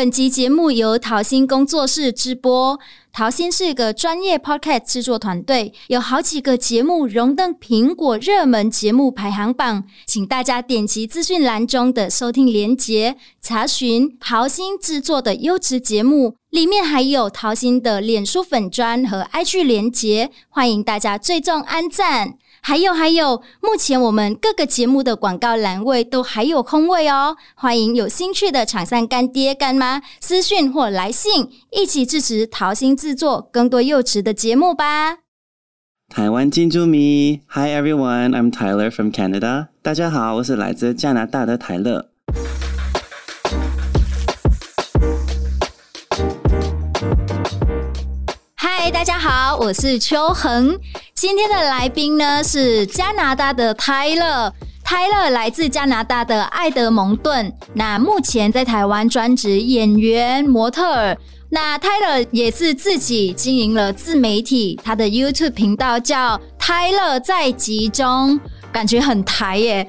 [0.00, 2.80] 本集节目由桃心工作室直播。
[3.12, 16.36] 桃心是个专业 Podcast 制作团队，有好几个节目荣登苹果热门节目排行榜，请大家点击资讯栏中的收听连结，查询桃心制作的优质节目。
[16.48, 22.38] 里面还有桃心的脸书粉砖和 IG 连结，欢迎大家追踪按赞。
[22.62, 35.18] 还有还有，目前我们各个节目的广告栏位都还有空位哦，欢迎有兴趣的厂商干爹干妈私讯或来信，一起支持桃心制作更多优质的节目吧。
[36.08, 39.68] 台湾金珠迷，Hi everyone, I'm Tyler from Canada。
[39.80, 42.10] 大家好，我是来自加拿大的泰勒。
[48.54, 50.78] 嗨，大家好，我是邱恒。
[51.20, 54.50] 今天的来宾呢是加拿大的泰勒，
[54.82, 61.18] 泰勒来自加拿大的爱德蒙顿，那目前在台湾专职演员、模特儿。
[61.50, 68.40] 那泰勒也是自己经营了自媒体，他的 YouTube 频道叫泰勒在集中。
[68.72, 69.86] 感觉很台耶，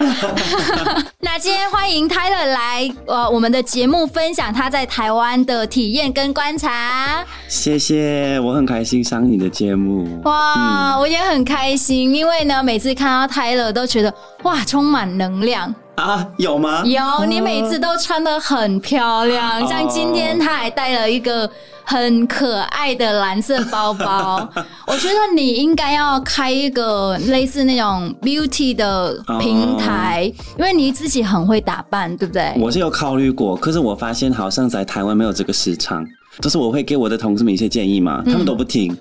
[1.22, 7.24] 那今天欢迎 Tyler 来呃我们的节目分享他在台湾的体验跟观察。
[7.48, 10.20] 谢谢，我很开心上你的节目。
[10.24, 16.84] 哇，嗯、我也很开心，因为呢每次看到 Tyler 都觉得哇充满能量啊，有吗？
[16.86, 21.50] 有，你每次都穿的很漂亮，像今天他还带了一个。
[21.84, 24.48] 很可爱的蓝色包包，
[24.88, 32.54] 我觉得你应该要开一个类似那种 beauty 的平台，哦、因为你自己很会打扮，对不对？
[32.58, 36.06] 我是有考虑过，可是我发现好像在台湾没有这个市场。
[36.40, 38.94] 就是我会给我的同事们一些建议嘛，他们都不听。
[38.94, 38.98] 嗯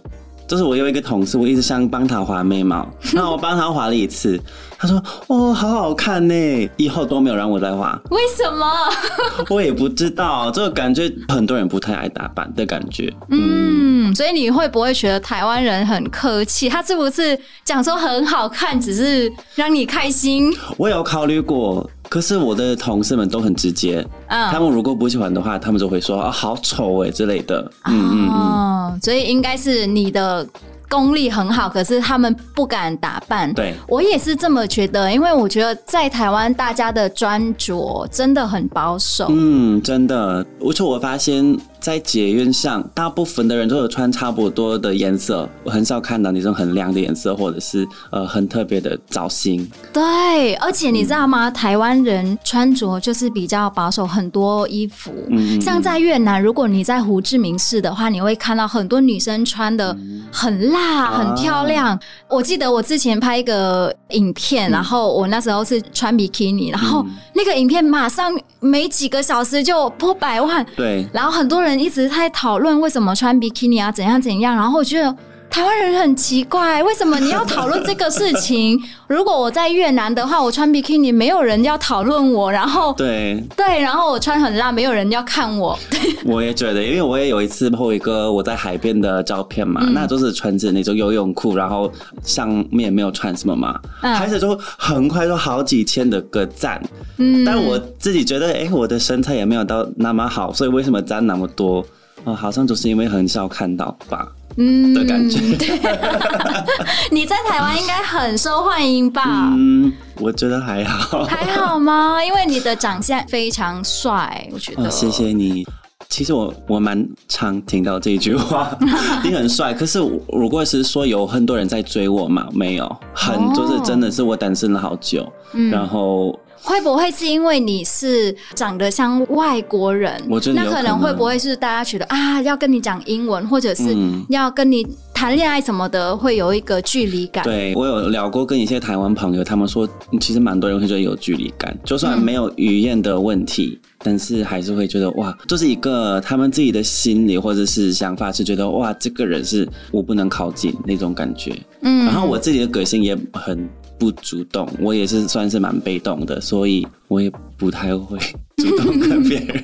[0.50, 2.84] 就是我有一个同事，我一直想帮他画眉毛，
[3.14, 4.36] 然后我帮他画了一次，
[4.76, 8.66] 他说：“哦，好好看呢，以后都没有让我再画。”为什么？
[9.48, 13.14] 我也不知道，这个感觉很多人不太爱打扮的感觉。
[13.28, 16.68] 嗯，嗯，所以你会不会觉得台湾人很客气？
[16.68, 20.52] 他是不是讲说很好看，只是让你开心？
[20.77, 21.89] 我有考虑过。
[22.10, 30.44] 可是我的同事们都很直接，嗯，他们如果不喜欢的话，他们就会说啊，好丑哎之类的，嗯嗯嗯，所以应该是你的
[30.88, 33.54] 功力很好，可是他们不敢打扮。
[33.54, 39.28] 对，我也是这么觉得，因为我觉得在台湾大家的穿着真的很保守。
[39.30, 41.56] 嗯，真的，而且我发现。
[41.80, 49.67] 在捷运上，大部分的人都有穿差不多的颜色，我很少看到那种很亮的颜色，或者是呃很特别的造型。
[49.90, 51.48] 对，而且你知道吗？
[51.48, 55.11] 嗯、台湾人穿着就是比较保守，很多衣服。
[55.30, 59.96] 嗯，像在越南，如果你在胡志明市的话，你会看到很多女生穿的
[60.30, 61.86] 很辣、很漂亮。
[61.86, 67.02] 啊、我记得我之前拍一个影片，然后我那时候是穿比基尼，然后
[67.35, 68.30] 那个影片马上
[68.61, 70.64] 没几个小时就破百万。
[70.77, 71.70] 对，然后很多人。
[71.79, 75.14] 一直在讨论为什么穿比基尼啊，怎样怎样，然后我觉得
[75.50, 78.80] 台湾人很奇怪，为什么你要讨论这个事情？
[79.08, 85.77] 如果我在越南的话，我穿比基尼，没有人要讨论我，然后对对，然后我穿很辣，没有人要看我。
[86.24, 96.80] 我也觉得，因为我也有一次 po 一个我在海边的照片嘛，嗯、那就是穿着那种游泳裤，然后上面没有穿什么嘛，开始就很快就好几千的个赞。
[97.18, 101.84] 嗯，但我自己觉得，哎、欸，我的身材也没有到那么好，所以为什么赞那么多？
[102.24, 104.28] 哦，好像就是因为很少看到吧。
[104.56, 105.38] 嗯的感觉，
[107.11, 109.22] 你在台湾应该很受欢迎吧？
[109.56, 112.22] 嗯，我觉得还好，还好吗？
[112.24, 114.84] 因为你的长相非常帅，我觉得。
[114.84, 115.66] 哦，谢谢你。
[116.10, 118.76] 其实我我蛮常听到这句话，
[119.24, 119.72] 你很帅。
[119.72, 126.38] 可是如果是说有很多人在追我嘛，没有，很就是真的是我单身了好久，嗯，然后。
[126.62, 130.22] 会不会是因为你是长得像外国人？
[130.28, 133.96] 我觉得那可能会不会是大家觉得啊，要跟你讲英文，或者是
[134.28, 134.87] 要跟你
[135.20, 137.44] 谈恋爱什么的，会有一个距离感？
[137.44, 139.87] 对，我有聊过跟一些台湾朋友，他们说
[140.19, 151.55] 其实蛮多人会觉得有距离感，就算没有语言的问题，嗯、但是还是会觉得哇，就是一个他们自己的心理或者是想法是觉得哇，这个人是我不能靠近那种感觉。
[151.82, 153.69] 嗯，然后我自己的个性也很。
[154.00, 158.19] 不主动，我也是算是蛮被动的，所以我也不太会
[158.56, 159.62] 主动跟别人。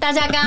[0.00, 0.42] 大家刚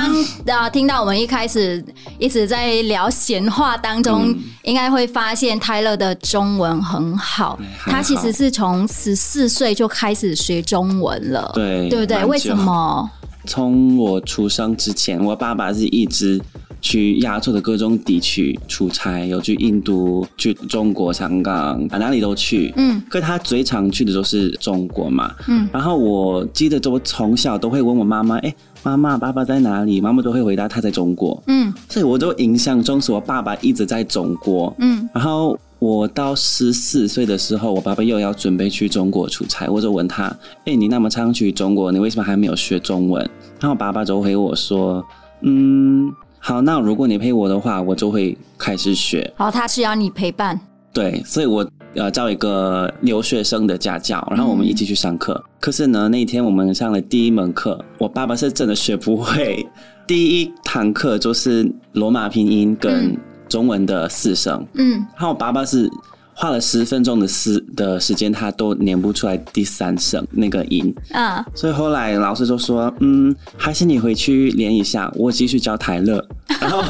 [0.46, 1.84] 刚啊听到我们一开始
[2.20, 7.58] 一直在聊闲话当中，嗯、应该会发现泰勒的中文很好。
[7.80, 12.26] 好他其实是从十四岁就开始学中文了，对对不对？
[12.26, 13.10] 为什么？
[13.46, 16.42] 从我出生之前，我爸爸是一直。
[16.81, 22.74] 去亚洲的各种地区出差，有去印度、去中国、香港，啊哪里都去。
[22.78, 25.34] 嗯，可他最常去的都是中国嘛。
[25.48, 30.00] 嗯，然后我记得，我从小都会问我妈妈，哎、欸，妈妈，爸爸在哪里？
[30.00, 31.42] 妈妈都会回答他在中国。
[31.48, 34.74] 嗯，所以我就印象中是我爸爸一直在中国。
[34.80, 40.34] 嗯，然后我到十四岁的时候，我爸爸又要准备去中国出差，我就问他
[40.66, 43.30] ：“哎，你那么常去中国，你为什么还没有学中文？”
[43.60, 45.04] 然后爸爸就回我说
[45.42, 50.60] ：“嗯，好，那如果你陪我的话，我就会开始学。”然后他是要你陪伴。
[50.92, 55.34] 对，所以我呃叫一个留学生的家教，然后我们一起去上课。
[55.34, 59.68] 嗯、可是呢，那一天我们上了第一门课，我爸爸是真的学不会。
[60.08, 63.16] 第一堂课就是罗马拼音跟
[63.48, 65.90] 中文的四声，嗯，然后我爸爸是。
[66.40, 76.26] 花了十分钟的时的时间，他都念不出来第三声那个音，嗯，所以后来老师就说，嗯，还是你回去练一下，我继续教台乐。
[76.62, 76.82] 然后，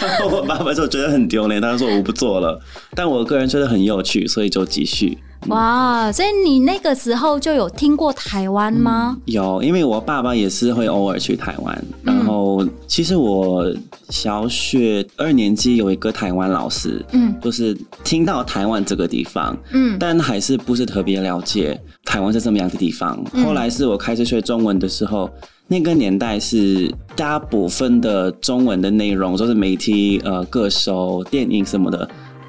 [0.00, 2.58] 然后我爸爸就觉得很丢脸，他就说我不做了。
[2.94, 5.18] 但我个人觉得很有趣，所以就继续。
[5.46, 9.16] 哇，所以你那个时候就有听过台湾吗？
[9.18, 11.84] 嗯，有，因为我爸爸也是会偶尔去台湾。
[12.02, 13.72] 然后，其实我
[14.10, 17.74] 小学二年级有一个台湾老师，嗯，就是
[18.04, 23.24] 听到台湾这个地方，嗯，但还是不是特别了解台湾是什么样的地方。
[23.44, 25.30] 后来是我开始学中文的时候，
[25.68, 32.08] 那个年代是大部分的中文的内容，就是媒体、呃，歌手、电影什么的。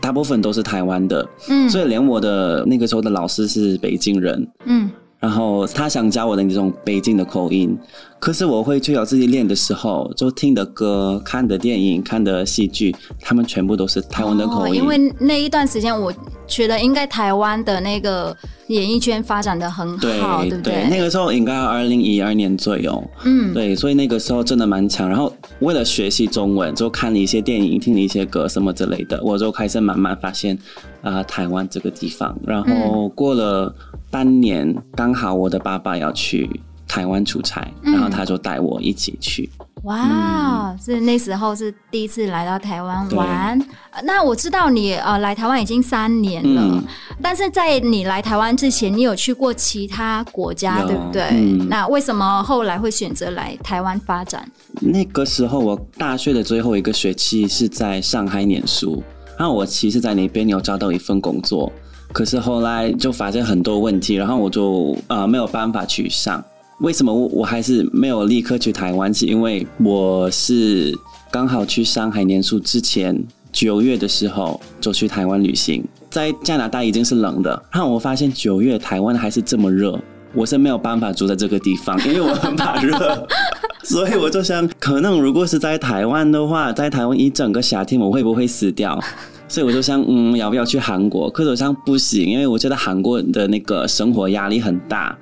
[0.09, 4.89] 大部分都是台湾的，嗯，所以连我的那个时候的老师是北京人，嗯，
[5.19, 7.77] 然后他想教我的那种北京的口音，
[8.17, 14.73] 可是我会去要自己练的时候，就听的歌、看的电影、看的戏剧，他们全部都是台湾的口音。
[14.73, 16.11] 哦，因为那一段时间，我
[16.49, 18.35] 觉得应该台湾的那个。
[18.69, 20.73] 演艺圈发展的很好，对，对不对？
[20.75, 25.09] 对，那个时候应该二零一二年左右，嗯，对，所以那个时候真的蛮强。
[25.09, 30.55] 然后为了学习中文，就看了一些电影，听了一些歌什么之类的，我就开始慢慢发现
[31.01, 32.37] 啊、呃，台湾这个地方。
[32.45, 33.73] 然后过了
[34.11, 36.47] 半年，刚好我的爸爸要去
[36.87, 39.49] 台湾出差，然后他就带我一起去。
[39.83, 43.59] 哇，是那时候是第一次来到台湾玩。
[44.03, 46.83] 那我知道你呃来台湾已经三年了，嗯，
[47.21, 51.23] 但是在你来台湾之前，你有去过其他国家，对不对？
[51.31, 51.67] 嗯。
[51.69, 54.45] 那为什么后来会选择来台湾发展？
[54.81, 59.01] 那个时候我大学的最后一个学期是在上海念书，
[59.37, 61.71] 然后我其实在那边有找到一份工作，
[62.11, 66.43] 可是后来就发现很多问题，然后我就呃没有办法去上。
[66.79, 69.13] 为什么我我还是没有立刻去台湾？
[69.13, 70.97] 是因为我是
[71.29, 73.21] 刚好去上海念书之前
[73.51, 79.99] 九月的时候就去台湾旅行，在加拿大已经是冷的，然后我发现九月台湾还是这么热，
[80.33, 83.27] 我是没有办法住在这个地方，因为我很怕热，
[83.83, 88.97] 所以我就想，可能如果是在台湾的话，在台湾一整个夏天我会不会死掉？
[89.49, 91.29] 所以我就想，嗯，要不要去韩国？
[91.29, 95.17] 可是我想不行，因为我觉得韩国的那个生活压力很大。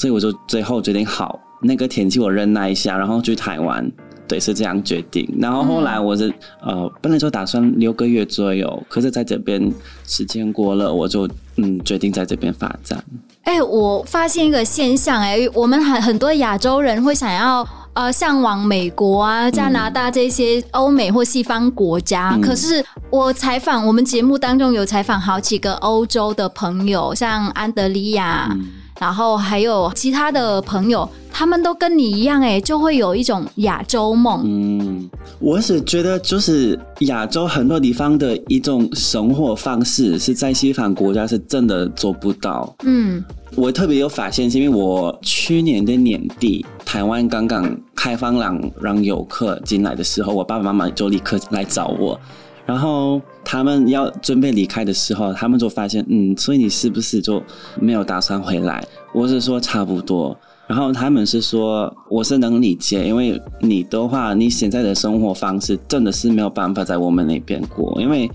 [0.00, 3.86] 所以我就最后决定，好，那个天气我忍耐一下，然后去台湾，
[4.26, 5.28] 对，是这样决定。
[5.38, 6.32] 然后后来我是
[6.62, 9.70] 呃，本来就打算六个月左右，可是在这边
[10.06, 13.04] 时间过了，我就嗯决定在这边发展。
[13.42, 28.48] 哎、欸，我发现一个现象、欸，哎，我们很很多亚洲人会想要呃向往美国啊、加拿大这些欧美或西方国家，嗯、可是我采访我们节目当中有采访好几个欧洲的朋友，像安德利亚。
[28.52, 34.42] 嗯然后还有其他的朋友，他们都跟你一样，哎，就会有一种亚洲梦。
[34.44, 35.08] 嗯，
[35.38, 42.76] 我是觉得，就是亚洲很多地方的一种生活方式，是在西方国家是真的做不到。
[42.84, 52.20] 嗯，我特别有发现，是因为我去年的年底，台湾刚刚开放让让游客进来的时候，我爸爸妈妈就立刻来找我。
[52.66, 57.42] 然后他们要准备离开的时候，他们就发现，嗯，所以你是不是就
[57.80, 58.86] 没有打算回来？
[59.12, 60.36] 我是说差不多。
[60.68, 68.30] 然后他们是说，我是能理解，因为你的话，你现在的生活方式真的是没有办法在我们那边过，因为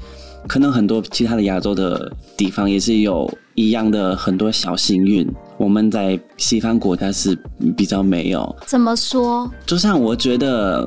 [0.46, 5.26] 可能很多其他的亚洲的地方也是有一样的很多小幸运，
[5.58, 7.38] 我们在西方国家是
[7.78, 8.54] 比较没有。
[8.66, 9.50] 怎么说？
[9.66, 10.86] 就像我觉得。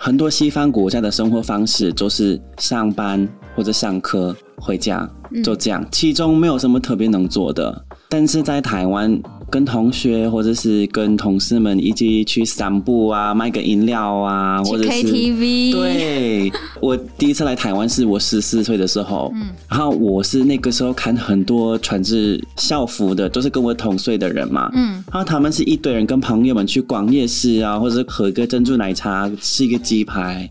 [0.00, 5.10] 很多西方国家的生活方式就是上班或者上课回家，
[5.42, 7.84] 就这样，其中没有什么特别能做的。
[8.08, 15.72] 但是在台湾，跟同学或者是跟同事们一起去散步啊，买个饮料啊，或者是 KTV。
[15.72, 30.50] 对，我第一次来台湾是我十四岁的时候，嗯，然后我是那个时候看很多穿着校服的，都是跟我同岁的人嘛，嗯，然后他们是一堆人跟朋友们去逛夜市啊，或者是喝个珍珠奶茶，吃一个鸡排，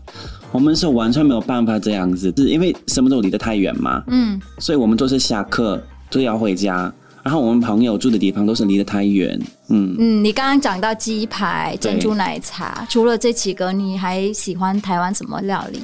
[0.50, 6.92] 我们是完全没有办法这样子，是因为什么都离得太远嘛，嗯，所以我们都是下课就要回家。
[7.22, 9.38] 然后我们朋友住的地方都是离得太远。
[9.68, 15.80] 嗯嗯，你刚刚讲到鸡排、珍珠奶茶，除了这几个，你还喜欢台湾什么料理？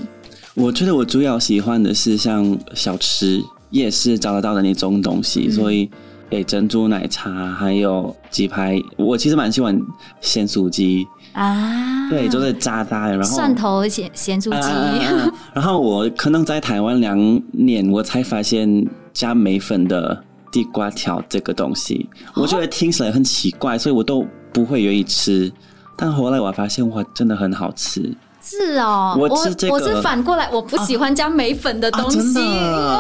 [0.55, 5.91] 我觉得我主要喜欢的是像小吃，夜市找得到的那种东西，嗯、所以
[6.31, 9.79] 给珍珠奶茶还有鸡排，我其实蛮喜欢
[10.21, 15.31] 咸酥鸡啊，对，就是渣渣的，然后蒜头咸咸酥鸡、啊。
[15.53, 17.19] 然后我可能在台湾两
[17.53, 20.23] 年，我才发现加梅粉的
[20.55, 25.53] 地瓜条这个东西，我觉得听起来很奇怪，所以我都不会愿意吃。
[25.97, 28.17] 但后来我发现，哇，真的很好吃。
[28.45, 32.39] 是哦，我吃这个，我我是反过来，我不喜欢加梅粉的东西，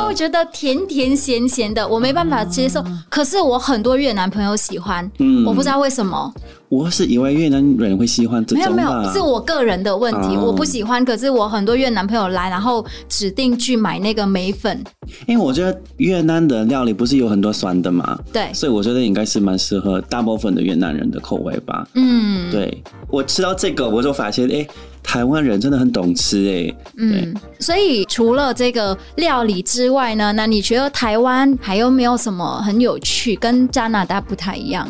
[0.06, 2.80] 我觉得甜甜咸咸的，我没办法接受。
[2.86, 6.32] 嗯、可是我很多越南朋友喜欢，嗯，我不知道为什么。
[6.70, 11.04] 我是以为越南人会喜欢这种，没有没有，是我个人的问题，哦、我不喜欢。
[11.04, 14.82] 可是我很多越南朋友来，然后指定去买那个梅粉，
[15.26, 21.86] 因为我觉得越南的料理不是有很多酸的嘛，对，所以我觉得应该是蛮适合大部分的越南人的口味吧。
[21.94, 24.68] 嗯，对，我吃到这个，我就发现，哎、欸，
[25.04, 34.88] 台湾人真的很懂吃、欸，哎，嗯，所以除了这个料理之外呢，那你觉得台湾还有没有什么很有趣，跟加拿大不太一样？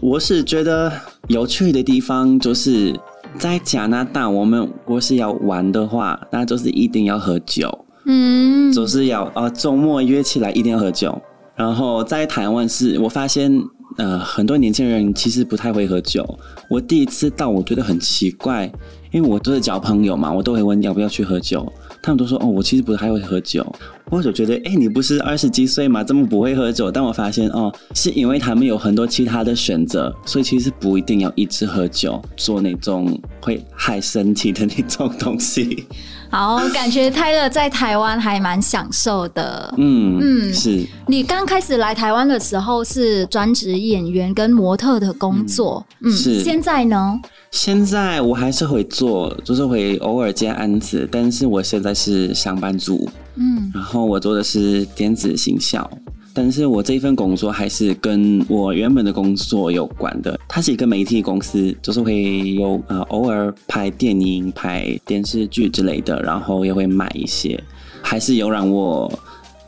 [0.00, 0.90] 我是觉得
[1.26, 2.98] 有趣的地方就是
[3.36, 11.20] 在加拿大，我们如果是要玩的话，那就是一定要喝酒，嗯，就是要啊周末约起来一定要喝酒。
[11.54, 13.52] 然后在台湾是我发现，
[13.98, 16.26] 呃，很多年轻人其实不太会喝酒。
[16.70, 18.72] 我第一次到，我觉得很奇怪，
[19.12, 21.70] 因为我都是交朋友嘛，我都会问要不要去喝酒。
[22.02, 23.64] 他们都说哦，我其实不太会喝酒。
[24.12, 26.04] 我就觉得，哎，你不是二十几岁吗？
[26.04, 26.90] 这么不会喝酒？
[26.90, 35.86] 但我发现，哦，是因为他们有很多其他的选择，所以其实不一定要一直喝酒，做那种会害身体的那种东西。
[36.28, 39.72] 好，感觉泰勒在台湾还蛮享受的。
[39.78, 40.86] 嗯嗯，是。
[41.06, 46.44] 你刚开始来台湾的时候是专职演员跟模特的工作，嗯，嗯是。
[46.44, 47.18] 现在呢？
[47.50, 55.90] 现在我还是会做，就是会偶尔接案子，但是我现在是上班族，嗯，然后我做的是电子行销，
[56.34, 67.62] 但是我这一份工作还是跟我原本的工作有关的，它是一个媒体公司，就是会有呃偶尔拍电影、拍电视剧之类的，然后也会买一些，
[68.02, 69.12] 还是有让我。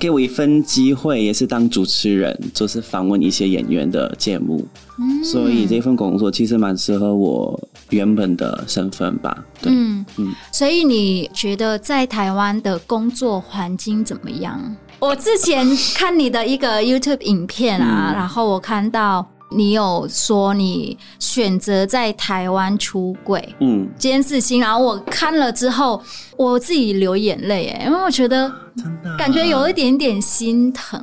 [0.04, 4.62] 给我一份机会，也是当主持人，就是访问一些演员的节目，
[4.98, 7.58] 嗯、所以这份工作其实蛮适合我
[7.88, 9.34] 原本的身份吧。
[9.62, 10.34] 对，嗯嗯。
[10.52, 14.60] 所以你觉得在台湾的工作环境怎么样？
[14.98, 19.26] 我之前看你的一个 YouTube 影片啊，嗯、然后我看到。
[19.54, 26.02] 你有说你选择在台湾出柜，嗯，这件事情，然后我看了之后，
[26.36, 31.02] 我自己流眼泪，哎，因为我觉得真的感觉有一点点心疼。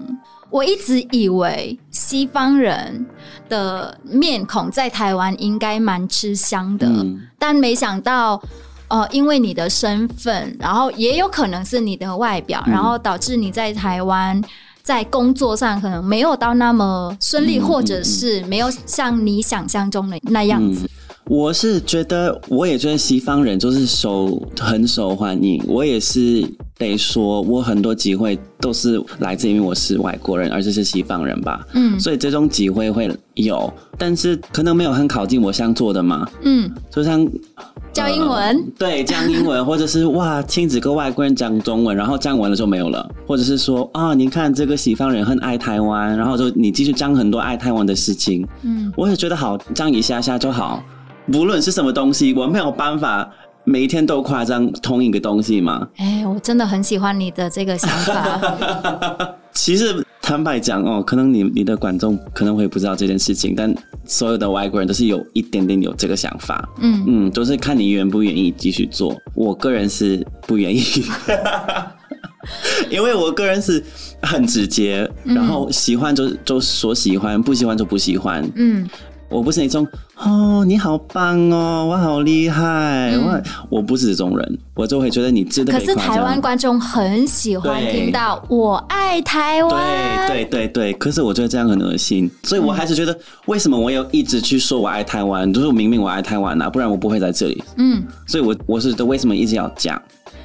[0.50, 3.06] 我一直以为西方人
[3.48, 8.42] 的面孔在台湾应该蛮吃香的，嗯，但没想到，
[8.90, 14.44] 呃，因为你的身份，然后也有可能是你的外表，然后导致你在台湾。
[14.92, 20.82] 在工作上可能没有到那么顺利，嗯、或者是没有像你想象中的那样子。
[20.84, 20.90] 嗯、
[21.30, 25.64] 我是觉得，我也觉得西方人就是受很受欢迎。
[25.66, 26.46] 我也是
[26.82, 31.66] 得说，我很多机会都是来自于我是外国人，而且是西方人吧。
[31.74, 36.28] 嗯，所以这种机会会有，但是可能没有很靠近我想做的嘛。
[36.44, 37.26] 嗯，就像。
[37.94, 50.82] 教英文，呃、对，讲英文，或者是哇，听几个外国人讲中文，然后讲完了就没有了，或者是说啊，你看这个西方人很爱台湾，然后就你继续讲很多爱台湾的事情，嗯，我也觉得好，讲一下下就好，
[51.30, 53.30] 不论是什么东西，我没有办法
[53.64, 55.88] 每一天都夸张同一个东西嘛。
[55.98, 59.36] 哎，我真的很喜欢你的这个想法。
[59.54, 60.06] 其实。
[60.24, 63.74] 坦白讲哦，可能你你的观众可能会不知道这件事情，但
[64.06, 69.20] 所有的外国人都是有一点点有这个想法，嗯嗯，都、就是看你愿不愿意继续做。
[69.34, 70.82] 我个人是不愿意，
[72.90, 73.84] 因为我个人是
[74.22, 78.88] 很直接，然后喜欢就就说喜欢，不喜欢就不喜欢，嗯。
[79.32, 85.72] 我不是那种哦，你好棒哦，我好厉害，嗯、我我不是这种人，我就会觉得你值得。
[85.72, 90.94] 可是台湾观众很喜欢听到“我爱台湾”，对对对对。
[90.94, 95.52] 可是我觉得这样很恶心，所以我还是觉得，为什么我要一直去说我爱台湾？
[95.54, 97.64] 就是明明我爱台湾啊，不然我不会在这里。
[97.78, 100.00] 嗯，所以我我是为什么一直要讲？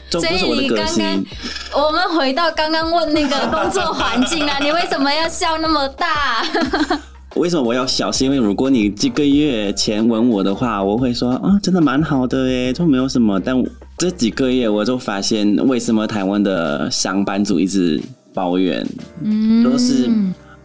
[0.09, 1.03] 这不是我的个性。
[1.05, 1.25] 刚
[1.73, 6.45] 刚我们回到刚刚问那个工作环境啊， 你为什么要笑那么大？
[7.37, 8.27] 为什么我要小心？
[8.27, 13.39] 因为如果你几个月前问我的话，我会说啊，真的蛮好的诶，就没有什么。
[13.39, 13.55] 但
[13.99, 18.01] 这几个月我就发现，为什么台湾的上班族一直
[18.33, 18.87] 抱怨，
[19.23, 20.09] 嗯，都是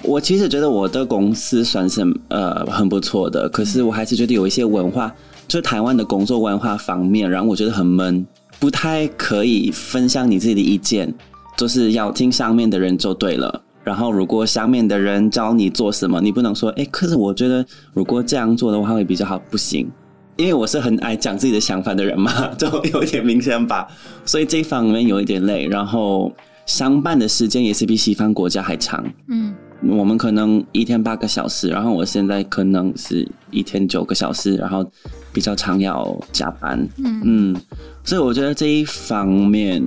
[0.03, 5.13] 我其实觉得我的公司算是呃很不错的，可是我还是觉得有一些文化，
[5.47, 8.25] 就台湾的工作文化方面，然后我觉得很闷，
[8.59, 11.13] 不太可以分享你自己的意见，
[11.57, 13.61] 就是要听上面的人就对了。
[13.83, 19.89] 然后如果上面的人教你做什么，你不能说哎，可是我觉得如果这样做的话会比较好，不行，
[20.35, 23.87] 因为我是很爱讲自己的想法的人嘛， 就有一点明显吧，
[24.25, 26.31] 所以这一方面有一点累，然后。
[26.67, 29.03] 相伴的时间也是比西方国家还长。
[29.27, 29.53] 嗯，
[29.89, 34.85] 我们可能一天八个小时，然后我现在可能是一天九个小时，然后
[35.31, 36.79] 比较常要加班。
[36.97, 37.61] 嗯嗯，
[38.03, 39.83] 所以我觉得这一方面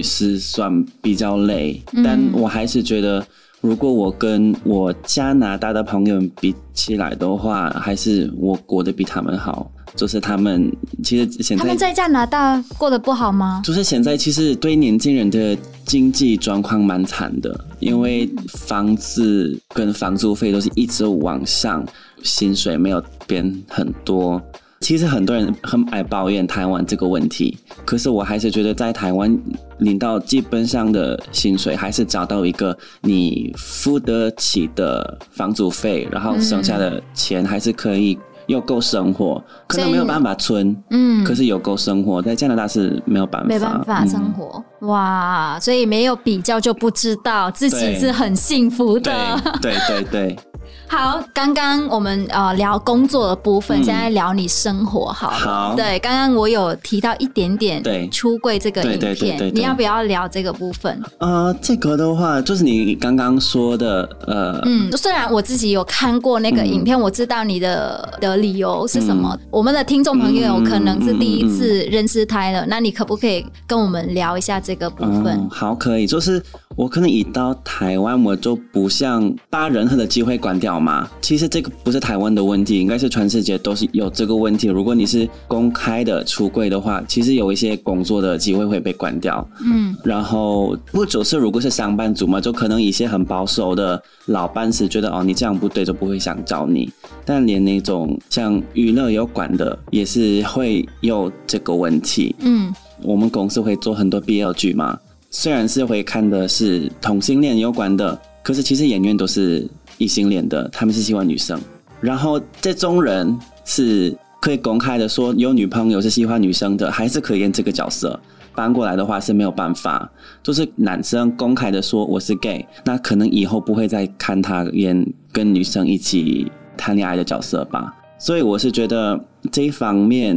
[0.00, 3.24] 是算比较累，嗯，但我还是觉得，
[3.60, 9.70] 如果我跟我加拿大的朋友比起来的话，还是我过得比他们好。
[9.96, 10.70] 就是他们
[11.02, 13.60] 其实现在他们在加拿大过得不好吗？
[13.64, 21.84] 就是现在其实对年轻人的经济状况蛮惨的，因为房子跟房租费都是一直往上，
[22.22, 24.40] 薪水没有变很多。
[24.80, 29.38] 其实很多人很爱抱怨台湾这个问题，可是我还是觉得在台湾
[29.78, 38.18] 领到基本上的薪水，还是找到一个你付得起的房租费，然后剩下的钱还是可以。
[38.46, 50.38] 又够生活，可能没有办法存，嗯，可是有够生活，在加拿大是没有办法，没办法生活，嗯、哇，所以没有比较就不知道自己是很幸福的，对对对。
[50.86, 55.36] 好，刚刚我们呃聊工作的部分，嗯、现在聊你生活好了。
[55.36, 61.00] 好，对，刚刚我有提到一点点对出柜这个影片，你要不要聊这个部分？
[61.18, 69.30] 呃，这个的话就是你刚刚说的，呃，嗯，虽然我自己有看过那个影片，嗯、我知道你的的理由是什么。
[69.40, 75.26] 嗯、我们的听众朋友可能是第一次认识嗯嗯、那你可不可以跟我们聊一下这个部分？
[75.38, 76.42] 嗯、好，可以，就是。
[76.76, 81.06] 我可能一到台湾，我就不像把任何的机会关掉嘛。
[81.20, 84.68] 其实这个不是台湾的问题，应该是全世界都是有这个问题。
[84.68, 89.46] 如果你是公开的出柜的话，其实有一些工作的机会会被关掉。
[89.62, 96.90] 嗯，然后不只是如果是上班族嘛，就可能一些很保守的老班是觉得哦，你这样不对，就不会想找你。
[97.26, 102.34] 但连那种像娱乐有管的，也是会有这个问题。
[102.38, 104.98] 嗯，我们公司会做很多 BL 剧嘛。
[105.30, 111.60] 虽然是会看的是同性恋有关的，可是其实演员都是异性恋的，他们是喜欢女生。
[112.00, 118.18] 然后这种人是可以公开的说有女朋友是喜欢女生的，还是可以演这个角色。
[118.52, 120.10] 搬过来的话是没有办法，
[120.42, 127.94] 就是男生公开的说我是 gay，那可能以后不会再看他演跟女生一起谈恋爱的角色吧。
[128.18, 129.18] 所以我是觉得
[129.52, 130.36] 这一方面，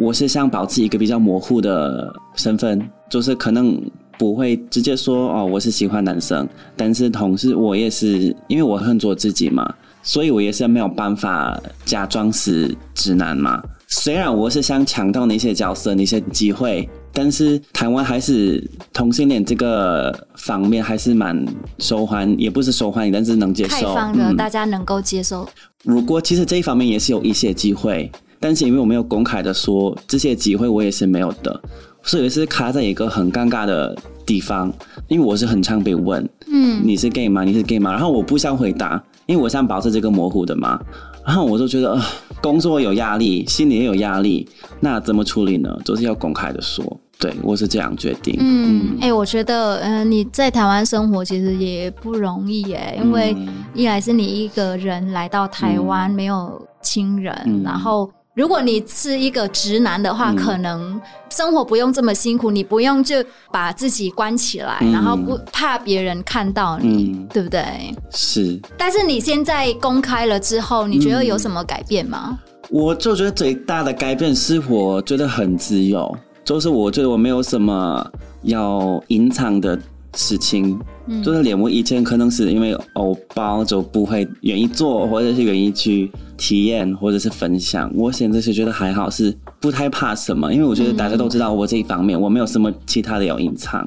[0.00, 3.80] 我是想保持一个比较模糊的身份，就是可能。
[4.18, 13.62] 不会直接说哦，我是喜欢男生，但是同时我也是，因为我很做自己嘛，所以我也是没有办法假装是直男嘛。
[13.88, 21.42] 虽然我是想抢到那些角色、那些机会，但是台湾还是同性恋这个方面还是蛮
[21.78, 25.48] 受欢迎，也不是受欢迎，但是能接受，开放的，嗯、大家能够接受。
[25.82, 31.60] 如果其实这一方面也是有一些机会，但是因为我没有公开的说这些机会，我也是没有的。
[32.02, 34.72] 所以是卡在一个很尴尬的地方，
[35.06, 37.44] 因为我是很常被问，嗯，你是 gay 吗？
[37.44, 37.92] 你是 gay 吗？
[37.92, 40.80] 然后我不想回答，因为我想保持这个模糊的嘛。
[41.26, 42.02] 然后我就觉得，呃，
[42.40, 44.48] 工作有压力，心里也有压力，
[44.80, 45.68] 那怎么处理呢？
[45.84, 46.82] 就是要公开的说，
[47.18, 48.34] 对，我是这样决定。
[48.40, 53.36] 嗯，哎、嗯欸，我觉得，嗯、呃，你在台湾生活其实也不容易耶，因为
[53.74, 58.10] 一来是你一个人来到台湾，嗯、没有亲人，嗯、然后。
[58.34, 63.16] 如果你是一个直男的话，嗯、可能生活不用这么辛苦，你不用就
[63.50, 67.64] 把自己关起来，嗯、然后不怕别人看到你，嗯、对不对？
[68.10, 68.60] 是。
[68.78, 72.38] 但是你现在公开了之后，你觉得有什么改变吗？
[72.70, 78.08] 我就觉得最大的改变是我觉得很自由，就是我觉得我没有什么
[78.42, 79.76] 要隐藏的
[80.14, 80.78] 事情。
[81.24, 87.90] 就是连我以前可能是因为偶包就不会愿意做，或者是愿意去体验，或者是分享。
[87.96, 93.84] 我现在是觉得还好，是不太怕什么，因为我觉得大家都知道我这一方面，我没有什么其他的要隐藏，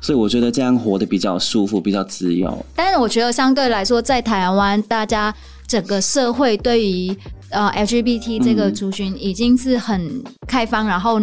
[0.00, 2.64] 所以我觉得这样活得比较舒服，比较自由。
[2.74, 5.34] 但是我觉得相对来说，在台湾，大家
[5.68, 7.14] 整个社会对于
[7.50, 11.20] 呃 LGBT 这个族群已经是很开放，然后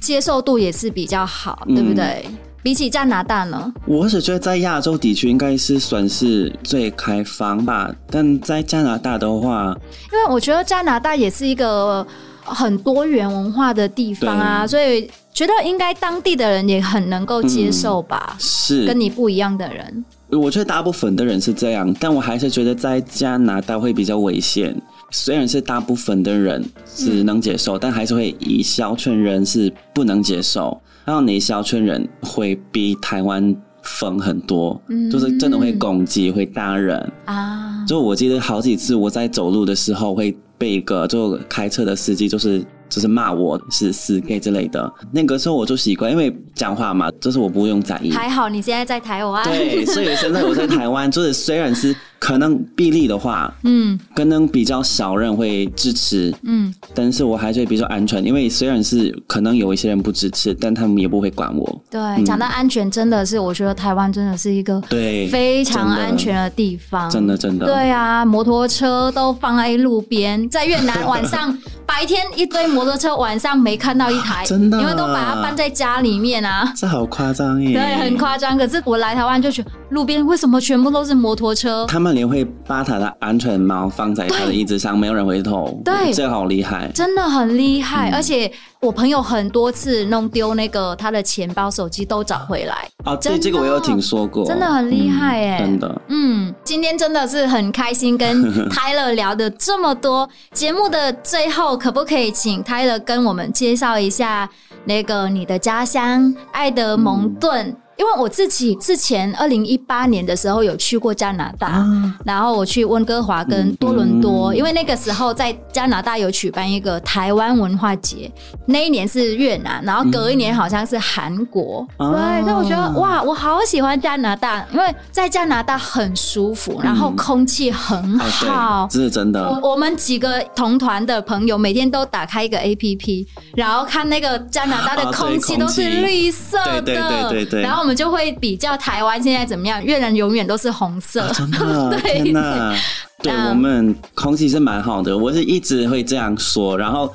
[0.00, 2.24] 接受度也是比较好，嗯、对不对？
[2.62, 3.72] 比起加拿大呢？
[3.86, 9.76] 我是觉得在亚洲地区应该是算是最开放吧，但在加拿大的话，
[10.12, 12.06] 因为我觉得加拿大也是一个
[12.44, 18.34] 很多元文化的地方啊，所以觉得应该当地的人也很能够接受吧。
[18.34, 20.04] 嗯、是跟你不一样的人。
[20.28, 24.74] 我觉得大部分的人是这样，但我还是觉得在加拿大会比较危险。
[25.12, 30.80] 虽然是大部分的人是能接受，嗯、但还是会以小群人是不能接受。
[31.04, 37.84] 然后那一小群人会比台湾疯很多，嗯、就是真的会攻击，会打人啊。
[37.86, 42.64] 就我记得好几次我在走路的时候会被一个就开车的司机就是。
[42.92, 48.10] 就是骂我是死 gay 之类的，那个时候我就习惯，因为讲话嘛，就是我不用在意。
[48.10, 49.42] 还好你现在在台湾。
[49.44, 51.96] 对，所以现在我在台湾，就是虽然是。
[52.22, 61.82] 可能比例的话，嗯，可能比较少人会支持，嗯，但是我还是比较安全，因为虽然是可能有一些人不支持，但他们也不会管我。
[61.90, 67.66] 对，讲、嗯、到安全，真的是我觉得台湾真的是一个对非常安全的地方，真的真的。
[67.66, 78.56] 对啊，摩托车都放在路边，在越南晚上白天一堆摩托车，晚上没看到一台，真的，因为都把它搬在家里面啊，这好夸张耶，对，很夸张。
[78.56, 81.84] 可是我来台湾就觉得路边为什么全部都是摩托车？
[81.88, 82.12] 他们。
[82.12, 85.80] 连会把他的安全帽放在他的椅子上，没有人回头。
[85.82, 88.10] 对，这好厉害，真的很厉害。
[88.10, 92.86] 嗯、而且我朋友很多次弄丢那个他的钱包、手机都找回来。
[93.02, 96.02] 啊，这这个我有听说过，真的很厉害哎、嗯，真的。
[96.08, 100.28] 嗯，今天真的是很开心跟 Tyler 聊的这么多。
[100.52, 104.48] 节目的最后，可不可以请开了跟我们介绍一下
[104.86, 107.76] 那个你的家乡爱德蒙顿？
[107.96, 118.28] 嗯因为我自己之前二零一八年的时候有去过加拿大，啊、然后我去温哥华跟多伦多，因为那个时候在加拿大有举办一个台湾文化节，
[118.66, 129.48] 那一年是越南，然后隔一年好像是韩国，嗯、对，所以我觉得哇，我好喜欢加拿大，因为在加拿大很舒服，然后空气很好，这、嗯、是真的。
[129.48, 137.91] 我我们几个同团的朋友每天都打开一个 APP，然后看那个加拿大的空气都是绿色的，对对对对对，然后我们。
[137.94, 139.84] 就会比较台湾现在怎么样？
[139.84, 142.76] 越南永远都是红色，啊、真的，对 天哪！
[143.22, 146.76] 对、嗯、我们空气是蛮好的，我是一直会这样说。
[146.76, 147.08] 然后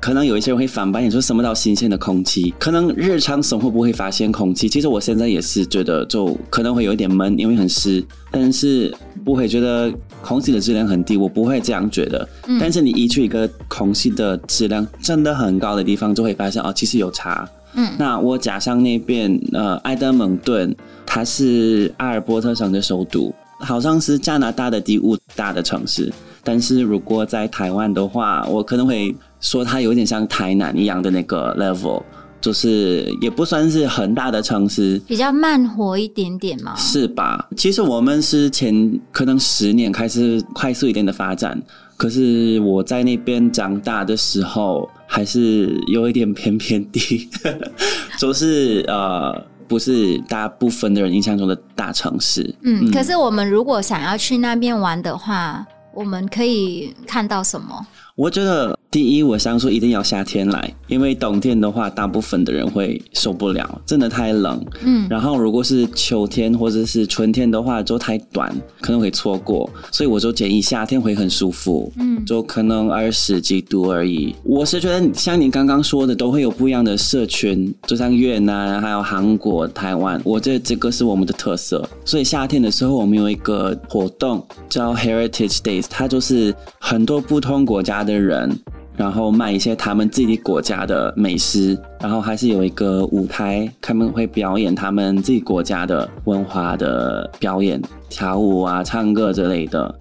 [0.00, 2.52] 可能有一些人会反白，你说什么叫新鲜的空气？
[2.58, 4.68] 可能日常生活不会发现空气。
[4.68, 8.92] 其实我现在也是觉得，就可能会有一点闷，因为很湿，但是
[9.24, 11.16] 不会觉得空气的质量很低。
[11.16, 12.28] 我不会这样觉得。
[12.48, 17.48] 嗯、但是你一去一个空气的质量真的很高的地方，就会发现哦，其实有差。
[17.74, 20.74] 嗯，那我家乡那边，呃，埃德蒙顿，
[21.06, 26.12] 它是阿尔伯特省的首都，好像是加拿大的第五大的城市。
[26.44, 32.02] 但是如果在台湾的话，我可能会说它有点像台南一样的那个 level，
[32.40, 37.48] 就是也不算是很大的城市，比较慢活一点点嘛，是吧？
[37.56, 41.60] 其实我们是前可能十年开始快速一点的发展。
[42.02, 47.30] 可是我在那边长大的时候，还是有一点偏偏的，
[48.18, 49.32] 就是呃，
[49.68, 52.42] 不是大部分的人印象中的大城市。
[52.62, 57.86] 嗯，嗯，可是我们如果想要去那边玩的话，我们可以看到什么？
[58.14, 64.62] 我觉得第一，我想说一定要夏天来，因为冬天的话，大部分的人会受不了，真的太冷。
[64.84, 69.68] 嗯，然后如果是秋天或者是春天的话，就太短，可能会错过。
[69.90, 71.90] 所以我就建议夏天会很舒服。
[71.96, 74.34] 嗯，就可能二十几度而已。
[74.44, 81.88] 我是觉得像你刚刚说的，都会有不一样的社群，就像越南、还有韩国、台湾，我觉得这个是我们的特色。
[82.04, 88.58] 所以夏天的时候，我们有一个活动叫 Heritage Days，它就是很多不同国家的人，
[88.96, 99.94] 然后卖一些他们自己国家的美食，然后还是有一个舞台，他们会表演他们自己国家的文化的表演，跳舞啊、唱歌之类的。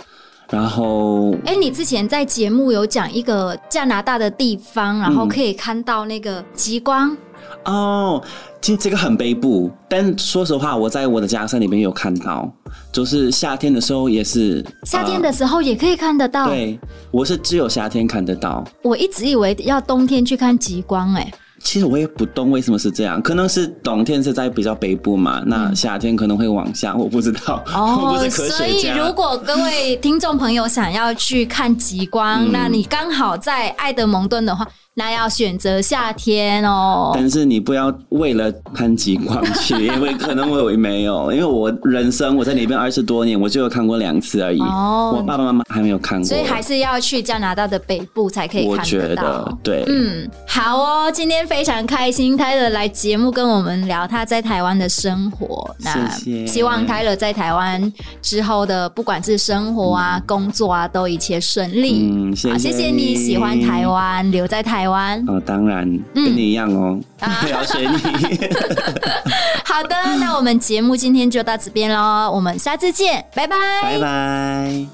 [0.52, 7.10] 然后，哎，你之前在节目有讲一个加拿大的地方，然后可以看到那个极光。
[7.64, 8.24] 嗯、哦。
[8.62, 12.48] 其实这个很北部，但说实话，我在我的家乡里面有看到，
[12.92, 16.44] 就是夏天的时候也是，夏天的时候也可以看得到。
[16.44, 18.64] 呃、对，我是只有夏天看得到。
[18.84, 27.64] 我一直以为要冬天去看极光，哎，其实我也不懂为什么是这样，可能是冬天是在比较北部嘛，那夏天可能会往下，我不知道。
[27.74, 28.18] 哦。
[28.30, 34.68] 所以如果各位听众朋友想要去看极光，嗯、那你刚好在爱德蒙顿的话。
[34.94, 44.60] 那要选择夏天哦，但是你不要为了看极光去，因为可能我也没有， 因为我人生我在那边二十多年，我就有看过两次而已。
[44.60, 48.82] 哦，我爸爸妈妈还没有看过，所以还是要去加拿大的北部才可以看得到。
[48.82, 55.74] 我觉得对，嗯，好哦，今天非常开心，Tyler 来节目跟我们聊他在台湾的生活。
[55.80, 62.10] 那谢谢，希望 Tyler 在台湾之后的不管是生活啊、嗯、工作啊，都一切顺利。
[62.12, 64.81] 嗯，谢谢，好，谢谢你喜欢台湾，留在台。
[64.82, 65.24] 台湾？
[65.28, 67.98] 哦，当然，跟你一样哦，嗯、 要学你。
[69.64, 74.88] 好的，那我们节目今天就到这边喽，我们下次见，拜拜，拜拜。